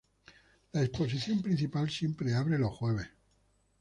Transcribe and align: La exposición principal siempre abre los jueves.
La 0.73 0.81
exposición 0.81 1.43
principal 1.43 1.87
siempre 1.91 2.33
abre 2.33 2.57
los 2.57 2.71
jueves. 2.75 3.07